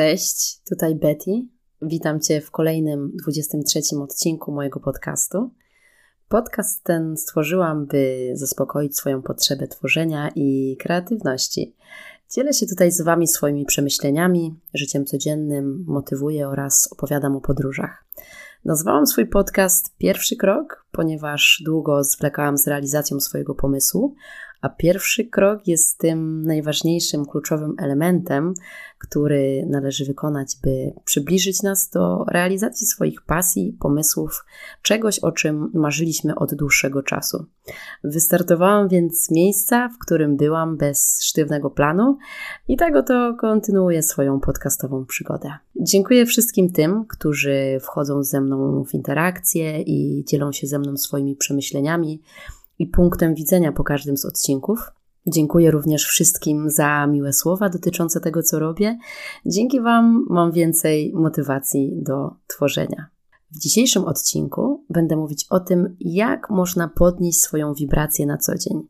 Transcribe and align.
Cześć, 0.00 0.60
tutaj 0.68 0.94
Betty. 0.94 1.30
Witam 1.82 2.20
Cię 2.20 2.40
w 2.40 2.50
kolejnym 2.50 3.12
23 3.22 3.80
odcinku 4.02 4.52
mojego 4.52 4.80
podcastu. 4.80 5.50
Podcast 6.28 6.84
ten 6.84 7.16
stworzyłam, 7.16 7.86
by 7.86 8.32
zaspokoić 8.34 8.96
swoją 8.96 9.22
potrzebę 9.22 9.68
tworzenia 9.68 10.30
i 10.34 10.76
kreatywności. 10.80 11.74
Dzielę 12.30 12.52
się 12.52 12.66
tutaj 12.66 12.92
z 12.92 13.00
Wami 13.00 13.28
swoimi 13.28 13.64
przemyśleniami, 13.64 14.54
życiem 14.74 15.06
codziennym, 15.06 15.84
motywuję 15.86 16.48
oraz 16.48 16.88
opowiadam 16.92 17.36
o 17.36 17.40
podróżach. 17.40 18.04
Nazwałam 18.64 19.06
swój 19.06 19.26
podcast 19.26 19.96
Pierwszy 19.98 20.36
Krok, 20.36 20.86
ponieważ 20.92 21.62
długo 21.64 22.04
zwlekałam 22.04 22.58
z 22.58 22.66
realizacją 22.66 23.20
swojego 23.20 23.54
pomysłu, 23.54 24.14
a 24.60 24.68
pierwszy 24.68 25.24
krok 25.24 25.66
jest 25.66 25.98
tym 25.98 26.42
najważniejszym, 26.42 27.26
kluczowym 27.26 27.74
elementem, 27.78 28.54
który 28.98 29.66
należy 29.68 30.04
wykonać, 30.04 30.56
by 30.62 30.92
przybliżyć 31.04 31.62
nas 31.62 31.90
do 31.90 32.24
realizacji 32.24 32.86
swoich 32.86 33.22
pasji, 33.22 33.76
pomysłów, 33.80 34.44
czegoś, 34.82 35.18
o 35.18 35.32
czym 35.32 35.70
marzyliśmy 35.74 36.34
od 36.34 36.54
dłuższego 36.54 37.02
czasu. 37.02 37.46
Wystartowałam 38.04 38.88
więc 38.88 39.24
z 39.24 39.30
miejsca, 39.30 39.88
w 39.88 39.98
którym 39.98 40.36
byłam 40.36 40.76
bez 40.76 41.22
sztywnego 41.22 41.70
planu 41.70 42.18
i 42.68 42.76
tak 42.76 42.96
oto 42.96 43.34
kontynuuję 43.38 44.02
swoją 44.02 44.40
podcastową 44.40 45.06
przygodę. 45.06 45.52
Dziękuję 45.80 46.26
wszystkim 46.26 46.72
tym, 46.72 47.04
którzy 47.08 47.78
wchodzą 47.82 48.22
ze 48.22 48.40
mną 48.40 48.84
w 48.84 48.94
interakcje 48.94 49.82
i 49.82 50.24
dzielą 50.28 50.52
się 50.52 50.66
ze 50.66 50.78
mną 50.78 50.96
swoimi 50.96 51.36
przemyśleniami 51.36 52.22
i 52.80 52.86
punktem 52.86 53.34
widzenia 53.34 53.72
po 53.72 53.84
każdym 53.84 54.16
z 54.16 54.24
odcinków. 54.24 54.92
Dziękuję 55.26 55.70
również 55.70 56.04
wszystkim 56.04 56.70
za 56.70 57.06
miłe 57.06 57.32
słowa 57.32 57.68
dotyczące 57.68 58.20
tego, 58.20 58.42
co 58.42 58.58
robię. 58.58 58.98
Dzięki 59.46 59.80
Wam 59.80 60.26
mam 60.30 60.52
więcej 60.52 61.12
motywacji 61.14 61.92
do 62.02 62.30
tworzenia. 62.46 63.06
W 63.50 63.58
dzisiejszym 63.58 64.04
odcinku 64.04 64.84
będę 64.90 65.16
mówić 65.16 65.46
o 65.50 65.60
tym, 65.60 65.96
jak 66.00 66.50
można 66.50 66.88
podnieść 66.88 67.40
swoją 67.40 67.74
wibrację 67.74 68.26
na 68.26 68.38
co 68.38 68.54
dzień. 68.58 68.82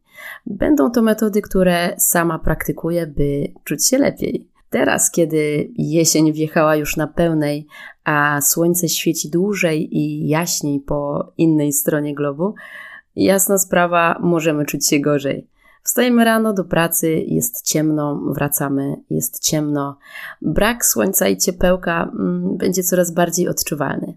Będą 0.47 0.91
to 0.91 1.03
metody, 1.03 1.43
które 1.43 1.95
sama 1.99 2.39
praktykuję, 2.39 3.07
by 3.07 3.53
czuć 3.65 3.89
się 3.89 3.99
lepiej. 3.99 4.49
Teraz, 4.71 5.11
kiedy 5.11 5.71
jesień 5.77 6.33
wjechała 6.33 6.77
już 6.77 6.97
na 6.97 7.07
pełnej, 7.07 7.67
a 8.05 8.41
słońce 8.41 8.89
świeci 8.89 9.31
dłużej 9.31 9.97
i 9.99 10.29
jaśniej 10.29 10.81
po 10.81 11.33
innej 11.39 11.73
stronie 11.73 12.15
globu, 12.15 12.55
Jasna 13.21 13.59
sprawa, 13.59 14.19
możemy 14.21 14.65
czuć 14.67 14.89
się 14.89 15.01
gorzej. 15.01 15.47
Wstajemy 15.83 16.25
rano 16.25 16.53
do 16.53 16.65
pracy, 16.65 17.25
jest 17.27 17.63
ciemno, 17.63 18.17
wracamy, 18.17 18.97
jest 19.11 19.41
ciemno. 19.41 19.99
Brak 20.43 20.87
słońca 20.87 21.29
i 21.29 21.37
ciepełka 21.37 22.03
mm, 22.03 22.57
będzie 22.57 22.83
coraz 22.83 23.11
bardziej 23.11 23.49
odczuwalny. 23.49 24.15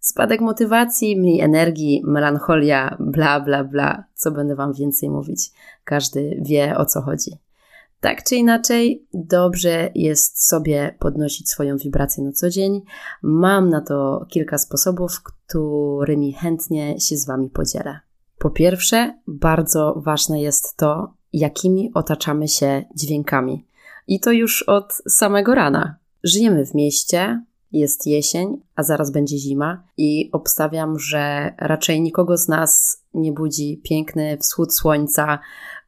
Spadek 0.00 0.40
motywacji, 0.40 1.20
mniej 1.20 1.40
energii, 1.40 2.02
melancholia, 2.04 2.96
bla, 3.00 3.40
bla, 3.40 3.64
bla. 3.64 4.04
Co 4.14 4.30
będę 4.30 4.54
Wam 4.54 4.72
więcej 4.72 5.10
mówić? 5.10 5.50
Każdy 5.84 6.42
wie 6.42 6.76
o 6.76 6.86
co 6.86 7.00
chodzi. 7.00 7.30
Tak 8.00 8.24
czy 8.24 8.36
inaczej, 8.36 9.06
dobrze 9.14 9.90
jest 9.94 10.48
sobie 10.48 10.94
podnosić 10.98 11.50
swoją 11.50 11.76
wibrację 11.76 12.24
na 12.24 12.32
co 12.32 12.50
dzień. 12.50 12.82
Mam 13.22 13.70
na 13.70 13.80
to 13.80 14.26
kilka 14.28 14.58
sposobów, 14.58 15.22
którymi 15.22 16.32
chętnie 16.32 17.00
się 17.00 17.16
z 17.16 17.26
Wami 17.26 17.50
podzielę. 17.50 18.00
Po 18.42 18.50
pierwsze, 18.50 19.18
bardzo 19.26 19.94
ważne 19.96 20.40
jest 20.40 20.76
to, 20.76 21.14
jakimi 21.32 21.90
otaczamy 21.94 22.48
się 22.48 22.84
dźwiękami. 22.94 23.66
I 24.06 24.20
to 24.20 24.32
już 24.32 24.62
od 24.62 24.92
samego 25.08 25.54
rana. 25.54 25.96
Żyjemy 26.24 26.66
w 26.66 26.74
mieście, 26.74 27.44
jest 27.72 28.06
jesień, 28.06 28.60
a 28.76 28.82
zaraz 28.82 29.10
będzie 29.10 29.38
zima, 29.38 29.82
i 29.96 30.30
obstawiam, 30.32 30.98
że 30.98 31.54
raczej 31.58 32.00
nikogo 32.00 32.36
z 32.36 32.48
nas 32.48 33.02
nie 33.14 33.32
budzi 33.32 33.80
piękny 33.84 34.38
wschód 34.38 34.74
słońca. 34.74 35.38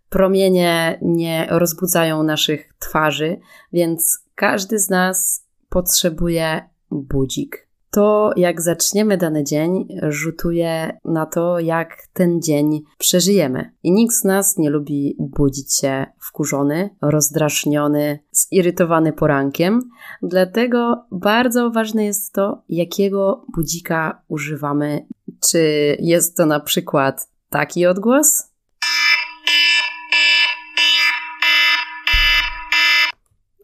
Promienie 0.08 0.98
nie 1.02 1.46
rozbudzają 1.50 2.22
naszych 2.22 2.74
twarzy, 2.78 3.36
więc 3.72 4.18
każdy 4.34 4.78
z 4.78 4.90
nas 4.90 5.46
potrzebuje 5.68 6.68
budzik 6.90 7.68
to 7.94 8.30
jak 8.36 8.62
zaczniemy 8.62 9.16
dany 9.16 9.44
dzień, 9.44 9.88
rzutuje 10.08 10.98
na 11.04 11.26
to, 11.26 11.58
jak 11.58 11.96
ten 12.12 12.42
dzień 12.42 12.82
przeżyjemy. 12.98 13.72
I 13.82 13.92
nikt 13.92 14.14
z 14.14 14.24
nas 14.24 14.56
nie 14.56 14.70
lubi 14.70 15.16
budzić 15.18 15.74
się 15.74 16.06
wkurzony, 16.20 16.90
rozdrażniony, 17.02 18.18
zirytowany 18.32 19.12
porankiem. 19.12 19.80
Dlatego 20.22 21.06
bardzo 21.12 21.70
ważne 21.70 22.04
jest 22.04 22.32
to, 22.32 22.62
jakiego 22.68 23.44
budzika 23.54 24.22
używamy. 24.28 25.06
Czy 25.40 25.96
jest 26.00 26.36
to 26.36 26.46
na 26.46 26.60
przykład 26.60 27.28
taki 27.50 27.86
odgłos? 27.86 28.54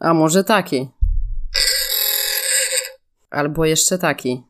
A 0.00 0.14
może 0.14 0.44
taki? 0.44 0.99
Albo 3.30 3.64
jeszcze 3.64 3.98
taki. 3.98 4.44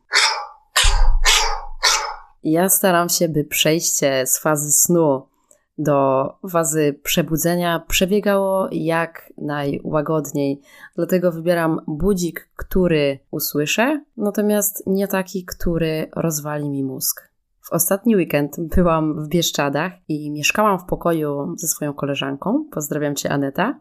Ja 2.43 2.69
staram 2.69 3.09
się, 3.09 3.29
by 3.29 3.43
przejście 3.43 4.27
z 4.27 4.39
fazy 4.39 4.71
snu 4.71 5.31
do 5.77 6.29
fazy 6.49 6.99
przebudzenia 7.03 7.79
przebiegało 7.87 8.67
jak 8.71 9.33
najłagodniej. 9.37 10.61
Dlatego 10.95 11.31
wybieram 11.31 11.81
budzik, 11.87 12.49
który 12.55 13.19
usłyszę, 13.31 14.03
natomiast 14.17 14.83
nie 14.87 15.07
taki, 15.07 15.45
który 15.45 16.09
rozwali 16.15 16.69
mi 16.69 16.83
mózg. 16.83 17.31
W 17.61 17.71
ostatni 17.71 18.15
weekend 18.15 18.55
byłam 18.75 19.23
w 19.23 19.27
Bieszczadach 19.27 19.91
i 20.07 20.31
mieszkałam 20.31 20.79
w 20.79 20.85
pokoju 20.85 21.55
ze 21.57 21.67
swoją 21.67 21.93
koleżanką. 21.93 22.65
Pozdrawiam 22.71 23.15
cię, 23.15 23.29
Aneta. 23.29 23.79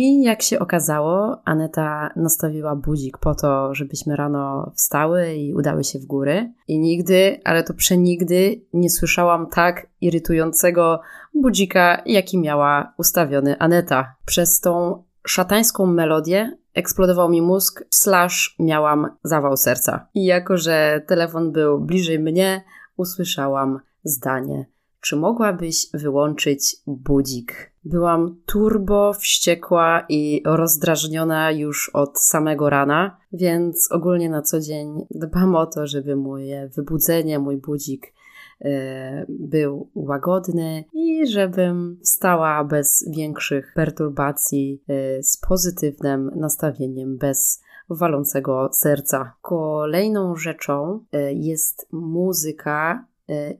I 0.00 0.22
jak 0.22 0.42
się 0.42 0.58
okazało, 0.58 1.42
Aneta 1.44 2.10
nastawiła 2.16 2.76
budzik 2.76 3.18
po 3.18 3.34
to, 3.34 3.74
żebyśmy 3.74 4.16
rano 4.16 4.72
wstały 4.74 5.34
i 5.34 5.54
udały 5.54 5.84
się 5.84 5.98
w 5.98 6.06
góry. 6.06 6.52
I 6.68 6.78
nigdy, 6.78 7.40
ale 7.44 7.64
to 7.64 7.74
przenigdy 7.74 8.60
nie 8.72 8.90
słyszałam 8.90 9.46
tak 9.46 9.86
irytującego 10.00 11.00
budzika, 11.34 12.02
jaki 12.06 12.38
miała 12.38 12.94
ustawiony 12.98 13.58
Aneta. 13.58 14.14
Przez 14.26 14.60
tą 14.60 15.02
szatańską 15.26 15.86
melodię 15.86 16.58
eksplodował 16.74 17.28
mi 17.28 17.42
mózg, 17.42 17.84
slash 17.90 18.56
miałam 18.58 19.08
zawał 19.22 19.56
serca. 19.56 20.08
I 20.14 20.24
jako, 20.24 20.56
że 20.56 21.02
telefon 21.06 21.52
był 21.52 21.80
bliżej 21.80 22.18
mnie, 22.18 22.64
usłyszałam 22.96 23.80
zdanie– 24.04 24.66
czy 25.00 25.16
mogłabyś 25.16 25.86
wyłączyć 25.94 26.76
budzik? 26.86 27.72
Byłam 27.84 28.36
turbo 28.46 29.12
wściekła 29.12 30.06
i 30.08 30.42
rozdrażniona 30.46 31.50
już 31.50 31.90
od 31.94 32.18
samego 32.20 32.70
rana, 32.70 33.16
więc 33.32 33.92
ogólnie 33.92 34.30
na 34.30 34.42
co 34.42 34.60
dzień 34.60 35.06
dbam 35.10 35.54
o 35.54 35.66
to, 35.66 35.86
żeby 35.86 36.16
moje 36.16 36.68
wybudzenie, 36.68 37.38
mój 37.38 37.56
budzik 37.56 38.12
e, 38.60 39.26
był 39.28 39.90
łagodny 39.94 40.84
i 40.92 41.26
żebym 41.26 41.98
stała 42.02 42.64
bez 42.64 43.10
większych 43.16 43.72
perturbacji, 43.74 44.82
e, 44.88 45.22
z 45.22 45.36
pozytywnym 45.48 46.30
nastawieniem, 46.36 47.18
bez 47.18 47.62
walącego 47.90 48.68
serca. 48.72 49.32
Kolejną 49.42 50.36
rzeczą 50.36 51.04
e, 51.12 51.32
jest 51.32 51.88
muzyka 51.92 53.04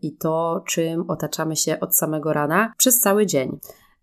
i 0.02 0.16
to, 0.16 0.62
czym 0.66 1.10
otaczamy 1.10 1.56
się 1.56 1.80
od 1.80 1.96
samego 1.96 2.32
rana 2.32 2.72
przez 2.76 3.00
cały 3.00 3.26
dzień. 3.26 3.58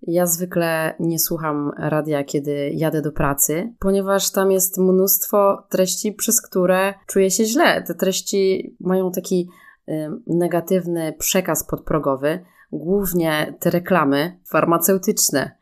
Ja 0.08 0.26
zwykle 0.26 0.96
nie 1.00 1.20
słucham 1.20 1.72
radia, 1.78 2.24
kiedy 2.24 2.72
jadę 2.74 3.02
do 3.02 3.12
pracy, 3.12 3.74
ponieważ 3.80 4.32
tam 4.32 4.52
jest 4.52 4.78
mnóstwo 4.78 5.64
treści, 5.70 6.14
przez 6.14 6.42
które 6.42 6.94
czuję 7.08 7.32
się 7.32 7.46
źle. 7.46 7.84
Te 7.84 7.96
treści 7.96 8.76
mają 8.80 9.12
taki 9.12 9.50
y, 9.90 10.12
negatywny 10.28 11.14
przekaz 11.20 11.68
podprogowy, 11.68 12.46
głównie 12.72 13.56
te 13.60 13.70
reklamy 13.70 14.40
farmaceutyczne 14.46 15.55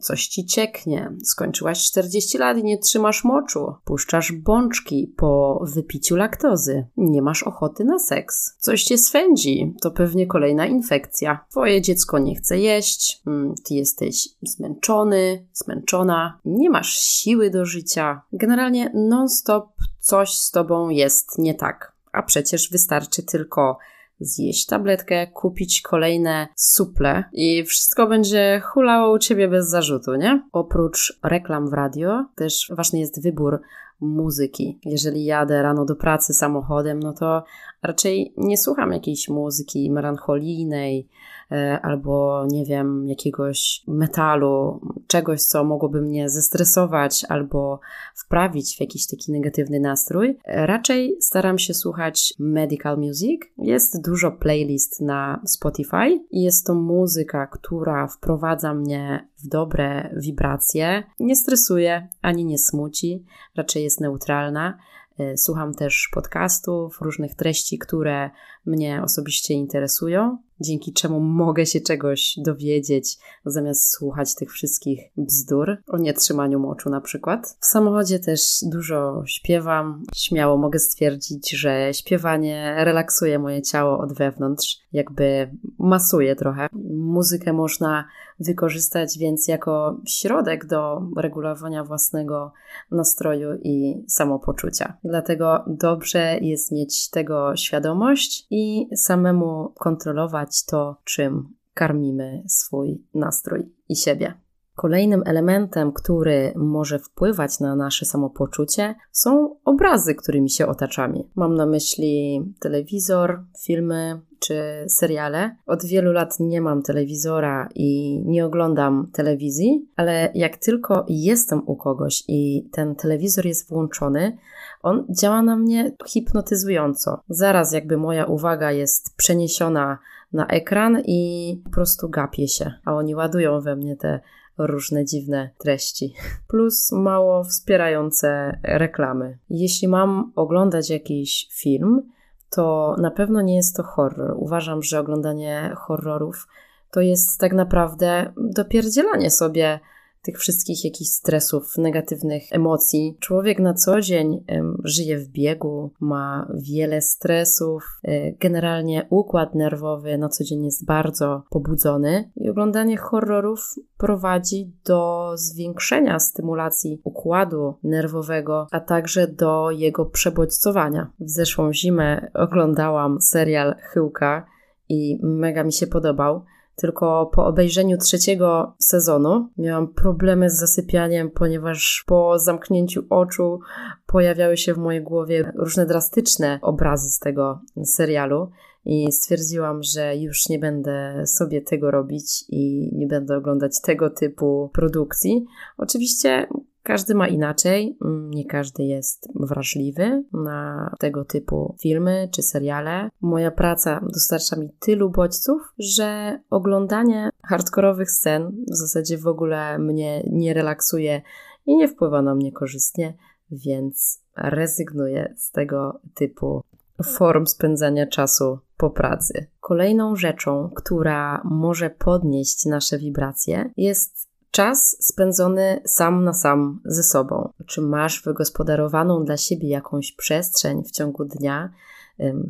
coś 0.00 0.26
ci 0.26 0.46
cieknie, 0.46 1.12
skończyłaś 1.24 1.84
40 1.84 2.38
lat 2.38 2.58
i 2.58 2.64
nie 2.64 2.78
trzymasz 2.78 3.24
moczu, 3.24 3.74
puszczasz 3.84 4.32
bączki 4.32 5.14
po 5.16 5.62
wypiciu 5.74 6.16
laktozy, 6.16 6.86
nie 6.96 7.22
masz 7.22 7.42
ochoty 7.42 7.84
na 7.84 7.98
seks, 7.98 8.56
coś 8.58 8.82
cię 8.82 8.98
swędzi, 8.98 9.74
to 9.80 9.90
pewnie 9.90 10.26
kolejna 10.26 10.66
infekcja, 10.66 11.44
twoje 11.50 11.82
dziecko 11.82 12.18
nie 12.18 12.34
chce 12.34 12.58
jeść, 12.58 13.22
mm, 13.26 13.54
ty 13.64 13.74
jesteś 13.74 14.28
zmęczony, 14.42 15.46
zmęczona, 15.52 16.40
nie 16.44 16.70
masz 16.70 16.98
siły 17.00 17.50
do 17.50 17.64
życia, 17.64 18.22
generalnie 18.32 18.92
non-stop 18.94 19.70
coś 20.00 20.30
z 20.38 20.50
tobą 20.50 20.88
jest 20.88 21.38
nie 21.38 21.54
tak. 21.54 21.92
A 22.12 22.22
przecież 22.22 22.70
wystarczy 22.70 23.22
tylko 23.22 23.78
zjeść 24.20 24.66
tabletkę, 24.66 25.26
kupić 25.26 25.82
kolejne 25.82 26.48
suple 26.56 27.24
i 27.32 27.64
wszystko 27.64 28.06
będzie 28.06 28.62
hulało 28.64 29.14
u 29.14 29.18
ciebie 29.18 29.48
bez 29.48 29.68
zarzutu, 29.68 30.14
nie? 30.14 30.42
Oprócz 30.52 31.18
reklam 31.22 31.70
w 31.70 31.72
radio, 31.72 32.24
też 32.34 32.72
ważny 32.76 32.98
jest 32.98 33.22
wybór 33.22 33.60
muzyki. 34.00 34.78
Jeżeli 34.84 35.24
jadę 35.24 35.62
rano 35.62 35.84
do 35.84 35.96
pracy 35.96 36.34
samochodem, 36.34 37.00
no 37.00 37.12
to 37.12 37.44
raczej 37.82 38.34
nie 38.36 38.58
słucham 38.58 38.92
jakiejś 38.92 39.28
muzyki 39.28 39.90
melancholijnej, 39.90 41.08
E, 41.52 41.80
albo 41.82 42.44
nie 42.50 42.64
wiem, 42.64 43.08
jakiegoś 43.08 43.82
metalu, 43.88 44.80
czegoś, 45.06 45.42
co 45.42 45.64
mogłoby 45.64 46.02
mnie 46.02 46.28
zestresować 46.28 47.24
albo 47.28 47.80
wprawić 48.14 48.76
w 48.76 48.80
jakiś 48.80 49.06
taki 49.06 49.32
negatywny 49.32 49.80
nastrój. 49.80 50.38
E, 50.44 50.66
raczej 50.66 51.16
staram 51.20 51.58
się 51.58 51.74
słuchać 51.74 52.34
medical 52.38 52.98
music. 52.98 53.40
Jest 53.58 54.02
dużo 54.04 54.32
playlist 54.32 55.00
na 55.00 55.42
Spotify 55.46 56.20
i 56.30 56.42
jest 56.42 56.66
to 56.66 56.74
muzyka, 56.74 57.46
która 57.46 58.06
wprowadza 58.06 58.74
mnie 58.74 59.28
w 59.44 59.48
dobre 59.48 60.14
wibracje, 60.16 61.02
nie 61.20 61.36
stresuje 61.36 62.08
ani 62.22 62.44
nie 62.44 62.58
smuci, 62.58 63.24
raczej 63.56 63.84
jest 63.84 64.00
neutralna. 64.00 64.78
E, 65.18 65.36
słucham 65.36 65.74
też 65.74 66.08
podcastów, 66.12 67.00
różnych 67.00 67.34
treści, 67.34 67.78
które 67.78 68.30
mnie 68.66 69.02
osobiście 69.02 69.54
interesują 69.54 70.38
dzięki 70.60 70.92
czemu 70.92 71.20
mogę 71.20 71.66
się 71.66 71.80
czegoś 71.80 72.34
dowiedzieć, 72.44 73.18
zamiast 73.44 73.90
słuchać 73.90 74.34
tych 74.34 74.52
wszystkich 74.52 75.00
bzdur 75.16 75.76
o 75.88 75.98
nietrzymaniu 75.98 76.58
moczu 76.60 76.90
na 76.90 77.00
przykład. 77.00 77.56
W 77.60 77.66
samochodzie 77.66 78.18
też 78.18 78.58
dużo 78.62 79.22
śpiewam. 79.26 80.02
Śmiało 80.16 80.56
mogę 80.56 80.78
stwierdzić, 80.78 81.50
że 81.50 81.94
śpiewanie 81.94 82.74
relaksuje 82.78 83.38
moje 83.38 83.62
ciało 83.62 83.98
od 83.98 84.12
wewnątrz, 84.12 84.78
jakby 84.92 85.50
masuje 85.78 86.36
trochę. 86.36 86.66
Muzykę 86.90 87.52
można 87.52 88.04
wykorzystać 88.40 89.18
więc 89.18 89.48
jako 89.48 90.00
środek 90.06 90.66
do 90.66 91.02
regulowania 91.16 91.84
własnego 91.84 92.52
nastroju 92.90 93.48
i 93.62 94.04
samopoczucia. 94.08 94.96
Dlatego 95.04 95.64
dobrze 95.66 96.38
jest 96.40 96.72
mieć 96.72 97.10
tego 97.10 97.56
świadomość 97.56 98.46
i 98.50 98.88
samemu 98.96 99.72
kontrolować 99.78 100.49
to, 100.64 100.96
czym 101.04 101.48
karmimy 101.74 102.42
swój 102.46 103.04
nastrój 103.14 103.72
i 103.88 103.96
siebie. 103.96 104.34
Kolejnym 104.74 105.22
elementem, 105.26 105.92
który 105.92 106.52
może 106.56 106.98
wpływać 106.98 107.60
na 107.60 107.76
nasze 107.76 108.06
samopoczucie, 108.06 108.94
są 109.12 109.56
obrazy, 109.64 110.14
którymi 110.14 110.50
się 110.50 110.66
otaczamy. 110.66 111.24
Mam 111.34 111.54
na 111.54 111.66
myśli 111.66 112.42
telewizor, 112.60 113.44
filmy 113.64 114.20
czy 114.38 114.84
seriale. 114.88 115.56
Od 115.66 115.84
wielu 115.84 116.12
lat 116.12 116.40
nie 116.40 116.60
mam 116.60 116.82
telewizora 116.82 117.68
i 117.74 118.22
nie 118.26 118.46
oglądam 118.46 119.10
telewizji, 119.12 119.88
ale 119.96 120.30
jak 120.34 120.56
tylko 120.56 121.04
jestem 121.08 121.62
u 121.66 121.76
kogoś 121.76 122.24
i 122.28 122.68
ten 122.72 122.94
telewizor 122.94 123.46
jest 123.46 123.68
włączony, 123.68 124.38
on 124.82 125.06
działa 125.10 125.42
na 125.42 125.56
mnie 125.56 125.92
hipnotyzująco. 126.06 127.20
Zaraz 127.28 127.72
jakby 127.72 127.96
moja 127.96 128.26
uwaga 128.26 128.72
jest 128.72 129.16
przeniesiona 129.16 129.98
na 130.32 130.46
ekran 130.46 131.02
i 131.04 131.60
po 131.64 131.70
prostu 131.70 132.08
gapię 132.08 132.48
się, 132.48 132.72
a 132.84 132.94
oni 132.94 133.14
ładują 133.14 133.60
we 133.60 133.76
mnie 133.76 133.96
te 133.96 134.20
różne 134.58 135.04
dziwne 135.04 135.50
treści. 135.58 136.14
Plus 136.50 136.92
mało 136.92 137.44
wspierające 137.44 138.58
reklamy. 138.62 139.38
Jeśli 139.50 139.88
mam 139.88 140.32
oglądać 140.36 140.90
jakiś 140.90 141.48
film, 141.52 142.02
to 142.50 142.96
na 142.98 143.10
pewno 143.10 143.40
nie 143.40 143.56
jest 143.56 143.76
to 143.76 143.82
horror. 143.82 144.34
Uważam, 144.36 144.82
że 144.82 145.00
oglądanie 145.00 145.72
horrorów 145.76 146.48
to 146.90 147.00
jest 147.00 147.40
tak 147.40 147.52
naprawdę 147.52 148.32
dopierdzielanie 148.36 149.30
sobie 149.30 149.80
tych 150.22 150.38
wszystkich 150.38 150.84
jakichś 150.84 151.10
stresów, 151.10 151.78
negatywnych 151.78 152.42
emocji. 152.50 153.16
Człowiek 153.20 153.58
na 153.58 153.74
co 153.74 154.00
dzień 154.00 154.44
żyje 154.84 155.18
w 155.18 155.28
biegu, 155.28 155.90
ma 156.00 156.48
wiele 156.54 157.00
stresów, 157.00 157.84
e, 158.04 158.32
generalnie 158.32 159.06
układ 159.10 159.54
nerwowy 159.54 160.18
na 160.18 160.28
co 160.28 160.44
dzień 160.44 160.64
jest 160.64 160.86
bardzo 160.86 161.42
pobudzony 161.50 162.30
i 162.36 162.50
oglądanie 162.50 162.96
horrorów 162.96 163.74
prowadzi 163.98 164.72
do 164.84 165.32
zwiększenia 165.34 166.18
stymulacji 166.18 167.00
układu 167.04 167.74
nerwowego, 167.82 168.66
a 168.70 168.80
także 168.80 169.28
do 169.28 169.70
jego 169.70 170.06
przebodźcowania. 170.06 171.12
W 171.20 171.30
zeszłą 171.30 171.72
zimę 171.72 172.30
oglądałam 172.34 173.20
serial 173.20 173.74
Chyłka 173.80 174.46
i 174.88 175.18
mega 175.22 175.64
mi 175.64 175.72
się 175.72 175.86
podobał. 175.86 176.44
Tylko 176.80 177.30
po 177.34 177.46
obejrzeniu 177.46 177.98
trzeciego 177.98 178.74
sezonu 178.78 179.48
miałam 179.58 179.88
problemy 179.88 180.50
z 180.50 180.58
zasypianiem, 180.58 181.30
ponieważ 181.30 182.04
po 182.06 182.38
zamknięciu 182.38 183.02
oczu 183.10 183.60
pojawiały 184.06 184.56
się 184.56 184.74
w 184.74 184.78
mojej 184.78 185.02
głowie 185.02 185.52
różne 185.56 185.86
drastyczne 185.86 186.58
obrazy 186.62 187.10
z 187.10 187.18
tego 187.18 187.60
serialu. 187.84 188.50
I 188.84 189.12
stwierdziłam, 189.12 189.82
że 189.82 190.16
już 190.16 190.48
nie 190.48 190.58
będę 190.58 191.22
sobie 191.26 191.62
tego 191.62 191.90
robić 191.90 192.44
i 192.48 192.90
nie 192.96 193.06
będę 193.06 193.36
oglądać 193.36 193.80
tego 193.80 194.10
typu 194.10 194.70
produkcji. 194.72 195.44
Oczywiście 195.78 196.46
każdy 196.82 197.14
ma 197.14 197.28
inaczej, 197.28 197.98
mm, 198.04 198.30
nie 198.30 198.44
każdy 198.44 198.84
jest 198.84 199.28
wrażliwy 199.34 200.24
na 200.32 200.90
tego 200.98 201.24
typu 201.24 201.76
filmy 201.80 202.28
czy 202.32 202.42
seriale. 202.42 203.10
Moja 203.20 203.50
praca 203.50 204.00
dostarcza 204.12 204.56
mi 204.56 204.70
tylu 204.80 205.10
bodźców, 205.10 205.62
że 205.78 206.40
oglądanie 206.50 207.30
hardkorowych 207.42 208.10
scen 208.10 208.64
w 208.72 208.76
zasadzie 208.76 209.18
w 209.18 209.26
ogóle 209.26 209.78
mnie 209.78 210.22
nie 210.30 210.54
relaksuje 210.54 211.22
i 211.66 211.76
nie 211.76 211.88
wpływa 211.88 212.22
na 212.22 212.34
mnie 212.34 212.52
korzystnie, 212.52 213.14
więc 213.50 214.20
rezygnuję 214.36 215.34
z 215.36 215.50
tego 215.50 216.00
typu 216.14 216.62
form 217.04 217.46
spędzania 217.46 218.06
czasu 218.06 218.58
po 218.76 218.90
pracy. 218.90 219.46
Kolejną 219.60 220.16
rzeczą, 220.16 220.70
która 220.76 221.42
może 221.44 221.90
podnieść 221.90 222.66
nasze 222.66 222.98
wibracje, 222.98 223.70
jest 223.76 224.29
Czas 224.50 224.96
spędzony 225.00 225.80
sam 225.84 226.24
na 226.24 226.32
sam 226.32 226.80
ze 226.84 227.02
sobą. 227.02 227.52
Czy 227.66 227.80
masz 227.80 228.22
wygospodarowaną 228.22 229.24
dla 229.24 229.36
siebie 229.36 229.68
jakąś 229.68 230.12
przestrzeń 230.12 230.84
w 230.84 230.90
ciągu 230.90 231.24
dnia, 231.24 231.72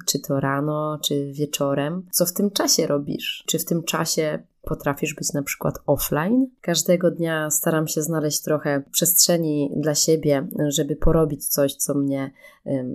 czy 0.07 0.19
to 0.19 0.41
rano, 0.41 0.99
czy 1.03 1.33
wieczorem? 1.33 2.07
Co 2.11 2.27
w 2.27 2.33
tym 2.33 2.51
czasie 2.51 2.87
robisz? 2.87 3.45
Czy 3.47 3.59
w 3.59 3.65
tym 3.65 3.83
czasie 3.83 4.43
potrafisz 4.63 5.15
być 5.15 5.33
na 5.33 5.43
przykład 5.43 5.79
offline? 5.87 6.47
Każdego 6.61 7.11
dnia 7.11 7.51
staram 7.51 7.89
się 7.89 8.03
znaleźć 8.03 8.43
trochę 8.43 8.83
przestrzeni 8.93 9.73
dla 9.77 9.95
siebie, 9.95 10.49
żeby 10.69 10.97
porobić 10.97 11.47
coś, 11.47 11.75
co 11.75 11.95
mnie 11.95 12.31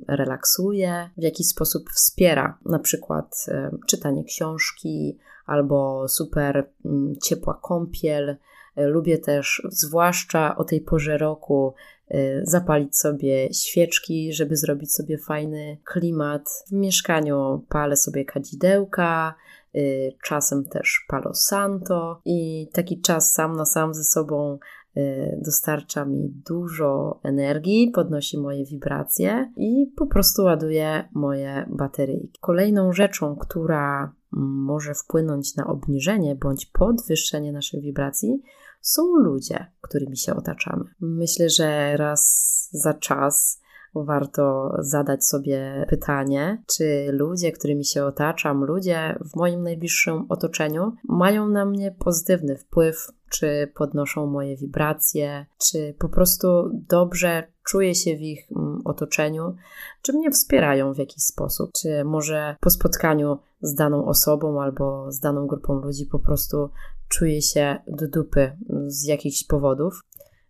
relaksuje, 0.07 1.09
w 1.17 1.21
jakiś 1.21 1.47
sposób 1.47 1.89
wspiera, 1.89 2.57
na 2.65 2.79
przykład 2.79 3.45
czytanie 3.87 4.23
książki 4.23 5.17
albo 5.45 6.07
super 6.07 6.69
mm, 6.85 7.15
ciepła 7.23 7.59
kąpiel 7.61 8.37
Lubię 8.77 9.17
też, 9.17 9.67
zwłaszcza 9.69 10.55
o 10.57 10.63
tej 10.63 10.81
porze 10.81 11.17
roku, 11.17 11.73
y, 12.11 12.41
zapalić 12.43 12.97
sobie 12.97 13.53
świeczki, 13.53 14.33
żeby 14.33 14.57
zrobić 14.57 14.93
sobie 14.93 15.17
fajny 15.17 15.77
klimat. 15.83 16.49
W 16.67 16.71
mieszkaniu 16.71 17.65
palę 17.69 17.95
sobie 17.95 18.25
kadzidełka, 18.25 19.35
y, 19.75 20.13
czasem 20.23 20.65
też 20.65 21.05
palo 21.07 21.33
santo 21.33 22.21
i 22.25 22.69
taki 22.73 23.01
czas 23.01 23.33
sam 23.33 23.55
na 23.55 23.65
sam 23.65 23.93
ze 23.93 24.03
sobą 24.03 24.59
y, 24.97 25.39
dostarcza 25.41 26.05
mi 26.05 26.29
dużo 26.45 27.19
energii, 27.23 27.91
podnosi 27.91 28.37
moje 28.37 28.65
wibracje 28.65 29.51
i 29.57 29.91
po 29.97 30.07
prostu 30.07 30.43
ładuje 30.43 31.09
moje 31.13 31.65
bateryjki. 31.69 32.39
Kolejną 32.41 32.93
rzeczą, 32.93 33.35
która 33.35 34.13
może 34.31 34.93
wpłynąć 34.93 35.55
na 35.55 35.67
obniżenie 35.67 36.35
bądź 36.35 36.65
podwyższenie 36.65 37.51
naszych 37.51 37.81
wibracji, 37.81 38.41
są 38.85 39.15
ludzie, 39.15 39.71
którymi 39.81 40.17
się 40.17 40.35
otaczamy. 40.35 40.83
Myślę, 40.99 41.49
że 41.49 41.97
raz 41.97 42.69
za 42.71 42.93
czas 42.93 43.61
warto 44.03 44.71
zadać 44.79 45.25
sobie 45.25 45.85
pytanie, 45.89 46.63
czy 46.67 47.07
ludzie, 47.11 47.51
którymi 47.51 47.85
się 47.85 48.05
otaczam, 48.05 48.63
ludzie 48.63 49.19
w 49.33 49.35
moim 49.35 49.63
najbliższym 49.63 50.25
otoczeniu 50.29 50.93
mają 51.03 51.47
na 51.47 51.65
mnie 51.65 51.91
pozytywny 51.91 52.57
wpływ, 52.57 53.07
czy 53.29 53.71
podnoszą 53.75 54.27
moje 54.27 54.57
wibracje, 54.57 55.45
czy 55.69 55.95
po 55.99 56.09
prostu 56.09 56.47
dobrze 56.89 57.43
czuję 57.65 57.95
się 57.95 58.15
w 58.15 58.21
ich 58.21 58.51
mm, 58.51 58.81
otoczeniu, 58.85 59.55
czy 60.01 60.13
mnie 60.13 60.31
wspierają 60.31 60.93
w 60.93 60.97
jakiś 60.97 61.23
sposób, 61.23 61.69
czy 61.81 62.03
może 62.03 62.55
po 62.59 62.69
spotkaniu 62.69 63.37
z 63.61 63.75
daną 63.75 64.05
osobą 64.05 64.61
albo 64.61 65.11
z 65.11 65.19
daną 65.19 65.47
grupą 65.47 65.73
ludzi 65.73 66.05
po 66.05 66.19
prostu 66.19 66.69
czuję 67.09 67.41
się 67.41 67.77
do 67.87 68.07
dupy 68.07 68.57
z 68.87 69.03
jakichś 69.03 69.43
powodów. 69.43 70.01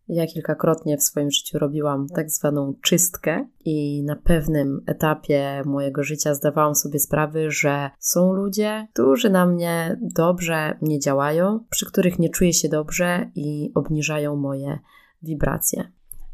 Ja 0.08 0.28
kilkakrotnie 0.28 0.98
w 0.98 1.04
swoim 1.04 1.32
życiu 1.32 1.60
robiłam 1.60 2.08
tak 2.08 2.30
zwaną 2.30 2.74
czystkę 2.82 3.48
i 3.66 4.04
na 4.04 4.16
pewnym 4.16 4.82
etapie 4.86 5.62
mojego 5.66 6.04
życia 6.04 6.34
zdawałam 6.34 6.76
sobie 6.76 7.00
sprawę, 7.00 7.52
że 7.52 7.90
są 8.00 8.34
ludzie, 8.34 8.88
którzy 8.94 9.30
na 9.30 9.46
mnie 9.46 10.00
dobrze 10.02 10.78
nie 10.82 11.00
działają, 11.00 11.60
przy 11.70 11.86
których 11.86 12.20
nie 12.20 12.30
czuję 12.30 12.54
się 12.54 12.70
dobrze 12.70 13.32
i 13.36 13.72
obniżają 13.76 14.36
moje 14.36 14.80
wibracje. 15.24 15.92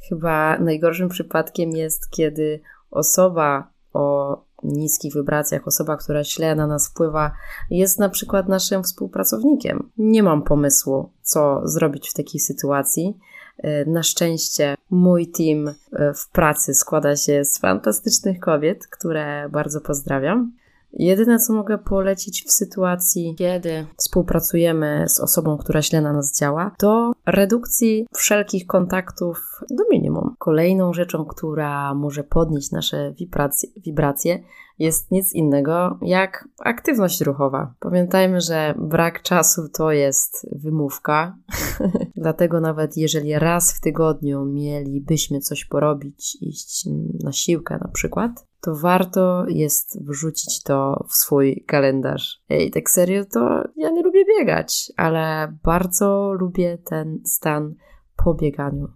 Chyba 0.10 0.60
najgorszym 0.60 1.10
przypadkiem 1.10 1.72
jest, 1.72 2.10
kiedy 2.10 2.62
osoba 2.92 3.72
o 3.94 4.38
niskich 4.64 5.14
wibracjach, 5.14 5.68
osoba, 5.68 5.98
która 5.98 6.24
źle 6.24 6.56
na 6.56 6.68
nas 6.68 6.90
wpływa, 6.90 7.32
jest 7.70 8.00
na 8.00 8.10
przykład 8.10 8.50
naszym 8.50 8.84
współpracownikiem. 8.84 9.90
Nie 9.98 10.24
mam 10.24 10.42
pomysłu, 10.42 11.10
co 11.22 11.62
zrobić 11.68 12.10
w 12.10 12.14
takiej 12.14 12.40
sytuacji. 12.42 13.18
E, 13.58 13.86
na 13.86 14.04
szczęście 14.04 14.76
mój 14.90 15.28
team 15.28 15.68
e, 15.68 16.14
w 16.14 16.30
pracy 16.30 16.74
składa 16.74 17.16
się 17.16 17.46
z 17.46 17.60
fantastycznych 17.60 18.40
kobiet, 18.40 18.88
które 18.88 19.50
bardzo 19.50 19.82
pozdrawiam. 19.82 20.52
Jedyne, 20.94 21.40
co 21.40 21.54
mogę 21.54 21.78
polecić 21.78 22.44
w 22.44 22.52
sytuacji, 22.52 23.36
kiedy 23.38 23.86
współpracujemy 23.98 25.06
z 25.08 25.20
osobą, 25.20 25.58
która 25.58 25.82
źle 25.82 26.02
na 26.02 26.14
nas 26.14 26.40
działa, 26.40 26.72
to 26.78 27.12
redukcji 27.26 28.08
wszelkich 28.14 28.68
kontaktów 28.68 29.62
do 29.70 29.84
minimum. 29.92 30.36
Kolejną 30.40 30.94
rzeczą, 30.94 31.26
która 31.26 31.94
może 31.94 32.24
podnieść 32.24 32.72
nasze 32.72 33.12
wibracje, 33.12 33.70
wibracje 33.78 34.40
jest 34.82 35.12
nic 35.12 35.34
innego 35.34 35.98
jak 36.02 36.48
aktywność 36.60 37.22
ruchowa. 37.22 37.74
Pamiętajmy, 37.80 38.42
że 38.42 38.74
brak 38.78 39.22
czasu 39.22 39.70
to 39.70 39.92
jest 39.92 40.48
wymówka, 40.52 41.38
dlatego 42.16 42.60
nawet 42.60 42.98
jeżeli 42.98 43.40
raz 43.40 43.74
w 43.74 43.82
tygodniu 43.82 44.46
mielibyśmy 44.46 45.40
coś 45.40 45.66
porobić, 45.66 46.38
iść 46.42 46.86
na 47.24 47.32
siłkę 47.32 47.78
na 47.82 47.88
przykład, 47.88 48.32
to 48.62 48.76
warto 48.76 49.46
jest 49.48 50.06
wrzucić 50.08 50.64
to 50.64 51.06
w 51.10 51.16
swój 51.16 51.64
kalendarz. 51.68 52.42
Ej, 52.50 52.72
tak 52.72 52.90
serio, 52.90 53.26
to 53.26 53.64
ja 53.76 53.90
nie 53.90 54.04
lubię 54.04 54.26
biegać, 54.26 54.92
ale 54.98 55.58
bardzo 55.64 56.34
lubię 56.34 56.78
ten 56.78 57.20
stan 57.26 57.76
po 58.24 58.34
bieganiu 58.34 58.88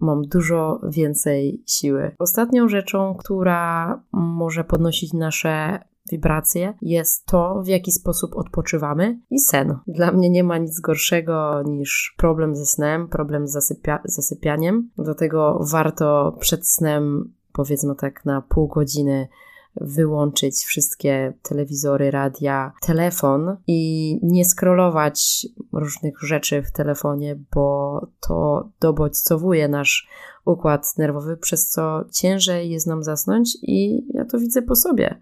mam 0.00 0.22
dużo 0.22 0.80
więcej 0.88 1.62
siły. 1.66 2.14
Ostatnią 2.18 2.68
rzeczą, 2.68 3.14
która 3.18 4.02
może 4.12 4.64
podnosić 4.64 5.12
nasze 5.12 5.78
wibracje, 6.10 6.74
jest 6.82 7.26
to, 7.26 7.62
w 7.62 7.66
jaki 7.66 7.92
sposób 7.92 8.36
odpoczywamy 8.36 9.18
i 9.30 9.38
sen. 9.38 9.78
Dla 9.86 10.12
mnie 10.12 10.30
nie 10.30 10.44
ma 10.44 10.58
nic 10.58 10.80
gorszego 10.80 11.62
niż 11.62 12.14
problem 12.16 12.56
ze 12.56 12.66
snem, 12.66 13.08
problem 13.08 13.48
z 13.48 13.56
zasypia- 13.56 14.00
zasypianiem. 14.04 14.90
Dlatego 14.98 15.60
warto 15.70 16.36
przed 16.40 16.68
snem, 16.68 17.32
powiedzmy 17.52 17.94
tak, 17.94 18.24
na 18.24 18.42
pół 18.42 18.68
godziny 18.68 19.28
wyłączyć 19.76 20.56
wszystkie 20.56 21.32
telewizory, 21.42 22.10
radia, 22.10 22.72
telefon 22.82 23.56
i 23.66 24.18
nie 24.22 24.44
scrollować 24.44 25.46
różnych 25.72 26.22
rzeczy 26.22 26.62
w 26.62 26.72
telefonie, 26.72 27.38
bo 27.54 28.00
to 28.20 28.68
dobodźcowuje 28.80 29.68
nasz 29.68 30.08
układ 30.44 30.98
nerwowy, 30.98 31.36
przez 31.36 31.68
co 31.68 32.04
ciężej 32.12 32.70
jest 32.70 32.86
nam 32.86 33.02
zasnąć 33.02 33.58
i 33.62 34.06
ja 34.14 34.24
to 34.24 34.38
widzę 34.38 34.62
po 34.62 34.76
sobie. 34.76 35.20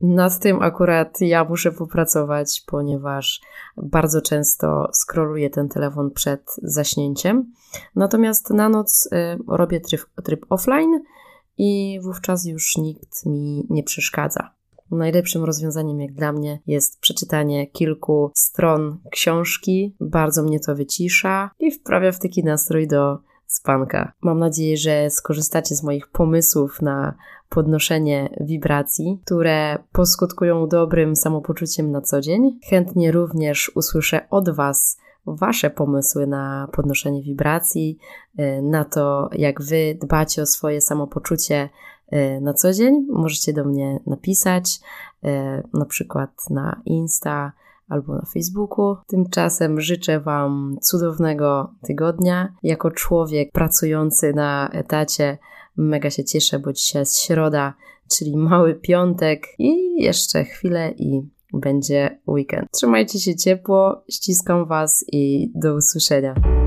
Nad 0.00 0.38
tym 0.38 0.62
akurat 0.62 1.20
ja 1.20 1.44
muszę 1.44 1.72
popracować, 1.72 2.62
ponieważ 2.66 3.40
bardzo 3.76 4.22
często 4.22 4.90
scrolluję 4.92 5.50
ten 5.50 5.68
telefon 5.68 6.10
przed 6.10 6.56
zaśnięciem. 6.62 7.52
Natomiast 7.96 8.50
na 8.50 8.68
noc 8.68 9.06
y, 9.06 9.38
robię 9.48 9.80
tryb 10.24 10.46
offline 10.50 11.00
i 11.58 12.00
wówczas 12.02 12.46
już 12.46 12.76
nikt 12.76 13.26
mi 13.26 13.66
nie 13.70 13.82
przeszkadza. 13.82 14.50
Najlepszym 14.90 15.44
rozwiązaniem, 15.44 16.00
jak 16.00 16.12
dla 16.12 16.32
mnie, 16.32 16.60
jest 16.66 17.00
przeczytanie 17.00 17.66
kilku 17.66 18.30
stron 18.34 18.98
książki. 19.10 19.96
Bardzo 20.00 20.42
mnie 20.42 20.60
to 20.60 20.74
wycisza 20.74 21.50
i 21.58 21.70
wprawia 21.70 22.12
w 22.12 22.18
taki 22.18 22.44
nastrój 22.44 22.88
do 22.88 23.18
spanka. 23.46 24.12
Mam 24.20 24.38
nadzieję, 24.38 24.76
że 24.76 25.10
skorzystacie 25.10 25.74
z 25.74 25.82
moich 25.82 26.08
pomysłów 26.08 26.82
na 26.82 27.14
podnoszenie 27.48 28.36
wibracji, 28.40 29.20
które 29.24 29.78
poskutkują 29.92 30.68
dobrym 30.68 31.16
samopoczuciem 31.16 31.90
na 31.90 32.00
co 32.00 32.20
dzień. 32.20 32.58
Chętnie 32.70 33.12
również 33.12 33.72
usłyszę 33.74 34.28
od 34.30 34.50
Was 34.50 34.98
Wasze 35.26 35.70
pomysły 35.70 36.26
na 36.26 36.68
podnoszenie 36.72 37.22
wibracji, 37.22 37.98
y, 38.38 38.62
na 38.62 38.84
to, 38.84 39.30
jak 39.32 39.62
Wy 39.62 39.98
dbacie 40.00 40.42
o 40.42 40.46
swoje 40.46 40.80
samopoczucie 40.80 41.68
y, 42.12 42.40
na 42.40 42.54
co 42.54 42.72
dzień. 42.72 43.06
Możecie 43.10 43.52
do 43.52 43.64
mnie 43.64 44.00
napisać, 44.06 44.80
y, 45.24 45.28
na 45.74 45.84
przykład 45.84 46.30
na 46.50 46.82
Insta 46.84 47.52
albo 47.88 48.14
na 48.14 48.24
Facebooku. 48.34 48.96
Tymczasem 49.06 49.80
życzę 49.80 50.20
Wam 50.20 50.76
cudownego 50.82 51.74
tygodnia. 51.82 52.54
Jako 52.62 52.90
człowiek 52.90 53.52
pracujący 53.52 54.32
na 54.32 54.68
etacie, 54.72 55.38
mega 55.76 56.10
się 56.10 56.24
cieszę, 56.24 56.58
bo 56.58 56.72
dzisiaj 56.72 57.02
jest 57.02 57.18
środa, 57.18 57.74
czyli 58.10 58.36
mały 58.36 58.74
piątek 58.74 59.46
i 59.58 60.02
jeszcze 60.02 60.44
chwilę 60.44 60.92
i 60.96 61.22
będzie 61.52 62.20
weekend. 62.28 62.70
Trzymajcie 62.72 63.18
się 63.18 63.36
ciepło, 63.36 64.04
ściskam 64.10 64.66
Was 64.66 65.04
i 65.12 65.52
do 65.54 65.74
usłyszenia. 65.74 66.57